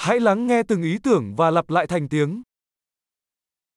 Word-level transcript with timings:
Hãy 0.00 0.19
lắng 0.19 0.47
nghe 0.47 0.63
từng 0.63 0.81
ý 0.81 0.97
tưởng 1.03 1.35
và 1.35 1.51
lặp 1.51 1.69
lại 1.69 1.87
thành 1.87 2.09
tiếng. 2.09 2.41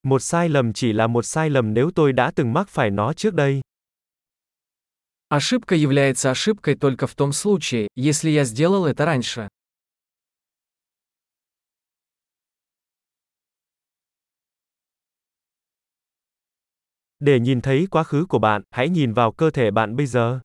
Một 0.03 0.19
sai 0.19 0.49
lầm 0.49 0.73
chỉ 0.73 0.93
là 0.93 1.07
một 1.07 1.23
sai 1.23 1.51
lầm 1.51 1.75
nếu 1.75 1.91
tôi 1.95 2.13
đã 2.13 2.33
từng 2.37 2.53
mắc 2.53 2.69
phải 2.69 2.91
nó 2.91 3.13
trước 3.13 3.35
đây. 3.35 3.61
Ошибка 5.29 5.75
является 5.75 6.31
ошибкой 6.31 6.77
только 6.77 7.07
в 7.07 7.15
том 7.17 7.33
случае, 7.33 7.89
если 7.97 8.31
я 8.31 8.45
сделал 8.45 8.85
это 8.87 9.05
раньше. 9.05 9.49
Để 17.19 17.41
nhìn 17.41 17.61
thấy 17.61 17.87
quá 17.91 18.05
khứ 18.05 18.27
của 18.29 18.39
bạn, 18.39 18.63
hãy 18.71 18.89
nhìn 18.89 19.13
vào 19.13 19.33
cơ 19.33 19.51
thể 19.51 19.71
bạn 19.71 19.97
bây 19.97 20.07
giờ. 20.07 20.41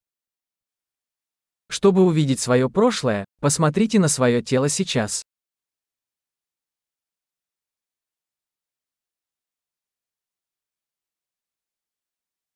Чтобы 1.69 2.01
увидеть 2.01 2.39
свое 2.39 2.67
прошлое, 2.69 3.25
посмотрите 3.41 3.99
на 3.99 4.07
свое 4.07 4.41
тело 4.41 4.69
сейчас. 4.69 5.21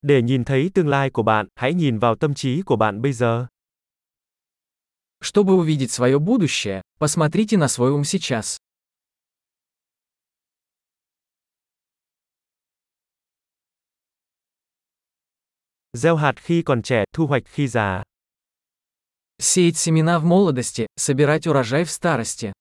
Để 0.02 0.22
nhìn 0.22 0.44
thấy 0.44 0.70
tương 0.74 0.88
lai 0.88 1.10
của 1.10 1.22
bạn, 1.22 1.46
hãy 1.54 1.74
nhìn 1.74 1.98
vào 1.98 2.14
tâm 2.14 2.34
trí 2.34 2.62
của 2.62 2.76
bạn 2.76 3.02
bây 3.02 3.12
giờ. 3.12 3.46
Чтобы 5.20 5.52
увидеть 5.54 5.90
свое 5.90 6.18
будущее, 6.18 6.82
посмотрите 7.00 7.56
на 7.56 7.68
свой 7.68 7.90
ум 7.90 8.04
сейчас. 8.04 8.56
Gieo 15.92 16.16
hạt 16.16 16.34
khi 16.36 16.62
còn 16.62 16.82
trẻ, 16.82 17.04
thu 17.12 17.26
hoạch 17.26 17.42
khi 17.46 17.68
già. 17.68 18.02
Сеять 19.40 19.76
семена 19.76 20.18
в 20.18 20.24
молодости, 20.24 20.86
собирать 20.96 21.46
урожай 21.46 21.84
в 21.84 21.90
старости. 21.90 22.52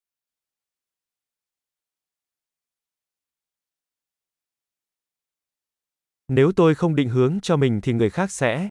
Nếu 6.31 6.52
tôi 6.56 6.75
không 6.75 6.95
định 6.95 7.09
hướng 7.09 7.39
cho 7.42 7.58
mình 7.58 7.81
thì 7.81 7.94
người 7.94 8.09
khác 8.09 8.31
sẽ. 8.31 8.70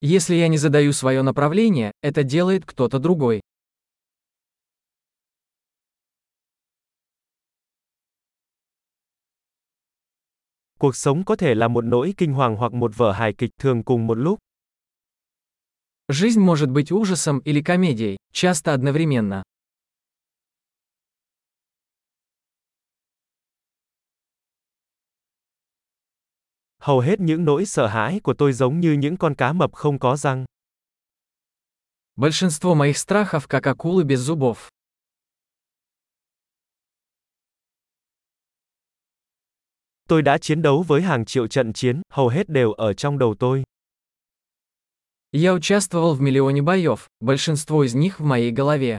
Если 0.00 0.36
я 0.36 0.48
не 0.48 0.58
задаю 0.58 0.92
свое 0.92 1.22
направление, 1.22 1.92
это 2.00 2.22
делает 2.22 2.66
кто-то 2.66 2.98
другой. 2.98 3.40
Cuộc 10.78 10.96
sống 10.96 11.24
có 11.24 11.36
thể 11.36 11.54
là 11.54 11.68
một 11.68 11.84
nỗi 11.84 12.14
kinh 12.16 12.32
hoàng 12.32 12.56
hoặc 12.56 12.72
một 12.72 12.96
vở 12.96 13.12
hài 13.12 13.32
kịch 13.32 13.50
thường 13.58 13.82
cùng 13.84 14.06
một 14.06 14.18
lúc. 14.18 14.38
Жизнь 16.08 16.40
может 16.40 16.70
быть 16.70 16.92
ужасом 16.92 17.40
или 17.44 17.62
комедией, 17.62 18.16
часто 18.32 18.72
одновременно. 18.74 19.42
Hầu 26.86 27.00
hết 27.00 27.20
những 27.20 27.44
nỗi 27.44 27.66
sợ 27.66 27.86
hãi 27.86 28.20
của 28.20 28.34
tôi 28.34 28.52
giống 28.52 28.80
như 28.80 28.92
những 28.92 29.16
con 29.16 29.34
cá 29.34 29.52
mập 29.52 29.72
không 29.72 29.98
có 29.98 30.16
răng. 30.16 30.44
Большинство 32.16 32.74
моих 32.74 32.96
страхов 32.96 33.48
как 33.48 33.66
акулы 33.66 34.04
без 34.04 34.20
зубов. 34.20 34.68
Tôi 40.08 40.22
đã 40.22 40.38
chiến 40.38 40.62
đấu 40.62 40.84
với 40.88 41.02
hàng 41.02 41.24
triệu 41.24 41.46
trận 41.46 41.72
chiến, 41.72 42.02
hầu 42.12 42.28
hết 42.28 42.48
đều 42.48 42.72
ở 42.72 42.92
trong 42.92 43.18
đầu 43.18 43.34
tôi. 43.38 43.64
Я 45.32 45.54
участвовал 45.54 46.14
в 46.14 46.20
миллионе 46.20 46.60
боев, 46.60 47.08
большинство 47.20 47.82
из 47.82 47.94
них 47.94 48.20
в 48.20 48.24
моей 48.24 48.50
голове. 48.50 48.98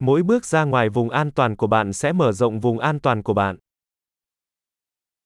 Mỗi 0.00 0.22
bước 0.22 0.46
ra 0.46 0.64
ngoài 0.64 0.88
vùng 0.88 1.10
an 1.10 1.30
toàn 1.32 1.56
của 1.56 1.66
bạn 1.66 1.92
sẽ 1.92 2.12
mở 2.12 2.32
rộng 2.32 2.60
vùng 2.60 2.78
an 2.78 3.00
toàn 3.00 3.22
của 3.22 3.34
bạn. 3.34 3.56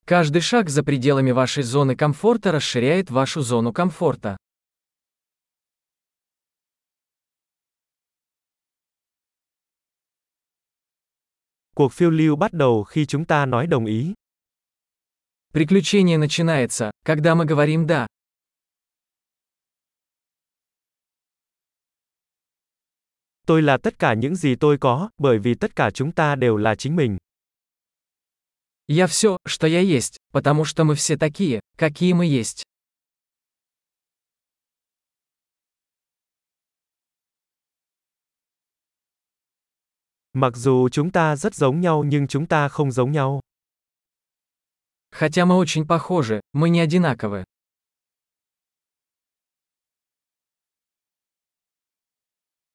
Каждый 0.07 0.41
шаг 0.41 0.69
за 0.69 0.83
пределами 0.83 1.31
вашей 1.31 1.63
зоны 1.63 1.95
комфорта 1.95 2.53
расширяет 2.53 3.11
вашу 3.11 3.43
зону 3.43 3.73
комфорта. 3.73 4.37
Cuộc 11.77 11.93
phiêu 11.93 12.11
lưu 12.11 12.37
bắt 12.37 12.53
đầu 12.53 12.85
khi 12.85 13.07
chúng 13.07 13.25
ta 13.25 13.47
nói 13.47 13.67
đồng 13.67 13.87
ý. 13.87 14.15
Приключение 15.53 16.17
начинается, 16.17 16.91
когда 17.05 17.35
мы 17.35 17.45
говорим 17.45 17.87
«да». 17.87 18.07
Tôi 23.48 23.62
là 23.62 23.78
tất 23.78 24.00
cả 24.00 24.14
những 24.14 24.36
gì 24.36 24.56
tôi 24.56 24.78
có, 24.78 25.10
bởi 25.18 25.40
vì 25.40 25.54
tất 25.54 25.76
cả 25.76 25.92
chúng 25.92 26.12
ta 26.12 26.36
đều 26.36 26.58
là 26.58 26.76
chính 26.76 26.96
mình. 26.96 27.18
Я 28.88 29.08
все, 29.08 29.38
что 29.46 29.68
я 29.68 29.82
есть, 29.82 30.18
потому 30.32 30.64
что 30.64 30.86
мы 30.86 30.96
все 30.96 31.18
такие, 31.18 31.60
какие 31.78 32.14
мы 32.14 32.26
есть. 32.26 32.64
Mặc 40.34 40.54
dù 40.56 40.90
chúng 40.90 41.12
ta 41.12 41.36
rất 41.36 41.56
giống 41.56 41.82
nhau 41.82 42.04
nhưng 42.04 42.28
chúng 42.28 42.46
ta 42.46 42.68
không 42.68 42.92
giống 42.92 43.12
nhau. 43.12 43.42
Хотя 45.12 45.46
мы 45.46 45.56
очень 45.58 45.88
похожи, 45.88 46.42
мы 46.54 46.70
не 46.70 46.80
одинаковы. 46.80 47.44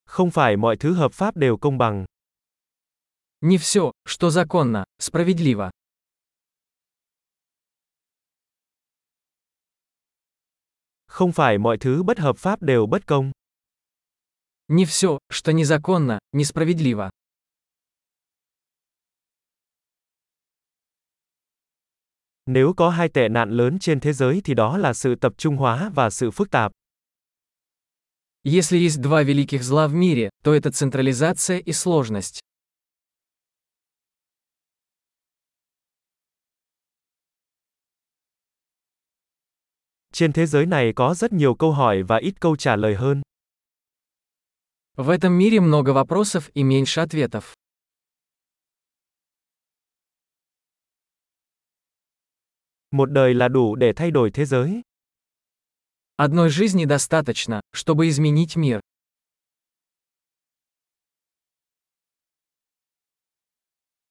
Không 0.06 0.30
phải 0.30 0.56
mọi 0.56 0.76
thứ 0.76 0.92
hợp 0.94 1.12
pháp 1.12 1.36
đều 1.36 1.56
công 1.56 1.78
bằng. 1.78 2.04
Не 3.40 3.58
все, 3.58 3.92
что 4.04 4.30
законно, 4.30 4.84
справедливо. 4.98 5.70
Không 11.06 11.32
phải 11.32 11.58
mọi 11.58 11.78
thứ 11.78 12.02
bất 12.02 12.18
hợp 12.18 12.38
pháp 12.38 12.62
đều 12.62 12.86
bất 12.86 13.06
công. 13.06 13.32
Не 14.68 14.84
все, 14.84 15.18
что 15.30 15.52
незаконно, 15.52 16.18
несправедливо. 16.32 17.10
Nếu 22.46 22.72
có 22.76 22.90
hai 22.90 23.08
tệ 23.08 23.28
nạn 23.28 23.50
lớn 23.50 23.78
trên 23.78 24.00
thế 24.00 24.12
giới 24.12 24.40
thì 24.44 24.54
đó 24.54 24.78
là 24.78 24.92
sự 24.92 25.14
tập 25.14 25.32
trung 25.38 25.56
hóa 25.56 25.90
và 25.94 26.10
sự 26.10 26.30
phức 26.30 26.50
tạp. 26.50 26.72
Если 28.49 28.77
есть 28.77 29.01
два 29.01 29.23
великих 29.23 29.61
зла 29.61 29.89
в 29.89 29.93
мире, 29.93 30.29
то 30.41 30.55
это 30.55 30.71
централизация 30.71 31.57
и 31.57 31.73
сложность. 31.73 32.39
Trên 40.13 40.33
thế 40.33 40.45
giới 40.45 40.65
này 40.65 40.93
có 40.95 41.13
rất 41.13 41.33
nhiều 41.33 41.55
câu 41.55 41.71
hỏi 41.71 42.03
và 42.03 42.17
ít 42.17 42.33
câu 42.41 42.55
trả 42.55 42.75
lời 42.75 42.95
hơn. 42.95 43.21
В 44.95 45.09
этом 45.09 45.37
мире 45.37 45.59
много 45.59 45.93
вопросов 45.93 46.49
и 46.53 46.63
меньше 46.63 47.01
ответов. 47.01 47.53
Một 52.91 53.11
đời 53.11 53.33
là 53.33 53.47
đủ 53.47 53.75
để 53.75 53.93
thay 53.95 54.11
đổi 54.11 54.31
thế 54.31 54.45
giới. 54.45 54.81
Одной 56.19 56.50
жизни 56.50 56.85
достаточно, 56.85 57.61
чтобы 57.72 58.07
изменить 58.07 58.55
мир. 58.55 58.79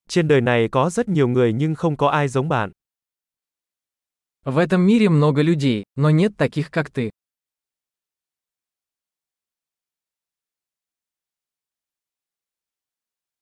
Trên 0.09 0.29
đời 0.29 0.41
này 0.41 0.69
có 0.73 0.91
rất 0.91 1.09
nhiều 1.09 1.29
người 1.29 1.53
nhưng 1.53 1.75
không 1.75 1.97
có 1.97 2.09
ai 2.09 2.29
giống 2.29 2.49
bạn. 2.49 2.73
В 4.45 4.59
этом 4.59 4.87
мире 4.87 5.09
много 5.09 5.43
людей, 5.43 5.83
но 5.97 6.11
нет 6.11 6.37
таких, 6.37 6.71
как 6.71 6.91
ты. 6.91 7.11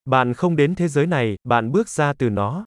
Bạn 0.05 0.35
không 0.35 0.56
đến 0.56 0.75
thế 0.75 0.88
giới 0.88 1.06
này, 1.06 1.37
bạn 1.44 1.73
bước 1.73 1.88
ra 1.88 2.12
từ 2.19 2.31
nó. 2.31 2.65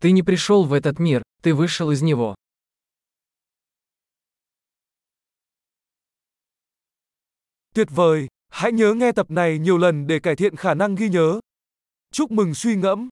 Ты 0.00 0.10
не 0.12 0.22
пришел 0.22 0.64
в 0.64 0.72
этот 0.72 0.98
мир, 0.98 1.22
ты 1.42 1.54
вышел 1.54 1.90
из 1.90 2.02
него. 2.02 2.34
Tuyệt 7.76 7.88
vời! 7.90 8.26
Hãy 8.48 8.72
nhớ 8.72 8.94
nghe 8.94 9.12
tập 9.12 9.30
này 9.30 9.58
nhiều 9.58 9.78
lần 9.78 10.06
để 10.06 10.18
cải 10.18 10.36
thiện 10.36 10.56
khả 10.56 10.74
năng 10.74 10.94
ghi 10.94 11.08
nhớ. 11.08 11.40
Chúc 12.12 12.30
mừng 12.30 12.54
suy 12.54 12.76
ngẫm! 12.76 13.08